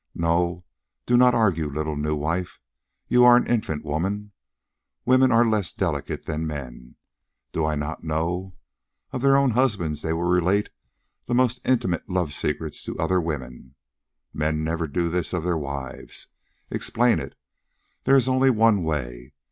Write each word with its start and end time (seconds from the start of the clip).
No, 0.15 0.65
do 1.05 1.15
not 1.15 1.35
argue, 1.35 1.69
little 1.69 1.95
new 1.95 2.15
wife. 2.15 2.59
You 3.07 3.23
are 3.23 3.37
an 3.37 3.45
infant 3.45 3.85
woman. 3.85 4.31
Women 5.05 5.31
are 5.31 5.45
less 5.47 5.71
delicate 5.73 6.25
than 6.25 6.47
men. 6.47 6.95
Do 7.51 7.67
I 7.67 7.75
not 7.75 8.03
know? 8.03 8.55
Of 9.11 9.21
their 9.21 9.37
own 9.37 9.51
husbands 9.51 10.01
they 10.01 10.11
will 10.11 10.23
relate 10.23 10.71
the 11.27 11.35
most 11.35 11.59
intimate 11.63 12.09
love 12.09 12.33
secrets 12.33 12.83
to 12.85 12.97
other 12.97 13.21
women. 13.21 13.75
Men 14.33 14.63
never 14.63 14.87
do 14.87 15.07
this 15.07 15.33
of 15.33 15.43
their 15.43 15.55
wives. 15.55 16.29
Explain 16.71 17.19
it. 17.19 17.35
There 18.05 18.17
is 18.17 18.27
only 18.27 18.49
one 18.49 18.83
way. 18.83 19.33